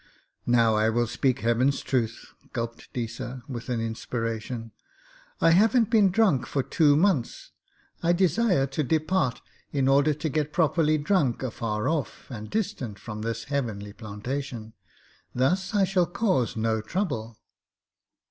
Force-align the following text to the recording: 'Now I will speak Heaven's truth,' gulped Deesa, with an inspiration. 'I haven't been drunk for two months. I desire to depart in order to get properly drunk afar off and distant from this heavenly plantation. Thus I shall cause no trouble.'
'Now 0.47 0.73
I 0.77 0.89
will 0.89 1.05
speak 1.05 1.41
Heaven's 1.41 1.81
truth,' 1.81 2.33
gulped 2.53 2.91
Deesa, 2.91 3.43
with 3.47 3.69
an 3.69 3.79
inspiration. 3.79 4.71
'I 5.39 5.51
haven't 5.51 5.91
been 5.91 6.09
drunk 6.09 6.47
for 6.47 6.63
two 6.63 6.95
months. 6.95 7.51
I 8.01 8.11
desire 8.11 8.65
to 8.65 8.81
depart 8.83 9.43
in 9.71 9.87
order 9.87 10.15
to 10.15 10.27
get 10.27 10.53
properly 10.53 10.97
drunk 10.97 11.43
afar 11.43 11.87
off 11.87 12.31
and 12.31 12.49
distant 12.49 12.97
from 12.97 13.21
this 13.21 13.43
heavenly 13.43 13.93
plantation. 13.93 14.73
Thus 15.35 15.75
I 15.75 15.83
shall 15.83 16.07
cause 16.07 16.57
no 16.57 16.81
trouble.' 16.81 17.37